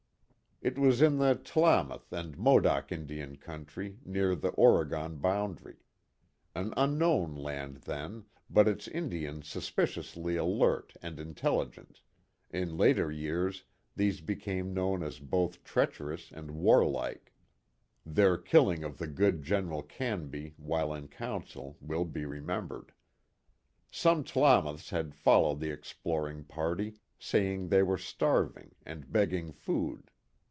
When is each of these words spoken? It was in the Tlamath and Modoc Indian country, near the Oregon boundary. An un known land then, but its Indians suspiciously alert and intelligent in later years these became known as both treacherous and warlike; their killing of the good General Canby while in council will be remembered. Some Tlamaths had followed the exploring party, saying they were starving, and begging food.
It 0.63 0.77
was 0.77 1.01
in 1.01 1.17
the 1.17 1.33
Tlamath 1.43 2.11
and 2.11 2.37
Modoc 2.37 2.91
Indian 2.91 3.35
country, 3.37 3.97
near 4.05 4.35
the 4.35 4.49
Oregon 4.49 5.15
boundary. 5.17 5.77
An 6.53 6.71
un 6.77 6.99
known 6.99 7.33
land 7.35 7.77
then, 7.77 8.25
but 8.47 8.67
its 8.67 8.87
Indians 8.87 9.47
suspiciously 9.47 10.35
alert 10.35 10.93
and 11.01 11.19
intelligent 11.19 12.01
in 12.51 12.77
later 12.77 13.11
years 13.11 13.63
these 13.95 14.21
became 14.21 14.71
known 14.71 15.01
as 15.01 15.17
both 15.17 15.63
treacherous 15.63 16.31
and 16.31 16.51
warlike; 16.51 17.33
their 18.05 18.37
killing 18.37 18.83
of 18.83 18.99
the 18.99 19.07
good 19.07 19.41
General 19.41 19.81
Canby 19.81 20.53
while 20.57 20.93
in 20.93 21.07
council 21.07 21.75
will 21.81 22.05
be 22.05 22.23
remembered. 22.27 22.91
Some 23.89 24.23
Tlamaths 24.23 24.91
had 24.91 25.15
followed 25.15 25.59
the 25.59 25.71
exploring 25.71 26.43
party, 26.43 26.99
saying 27.17 27.69
they 27.69 27.81
were 27.81 27.97
starving, 27.97 28.75
and 28.85 29.11
begging 29.11 29.51
food. 29.51 30.09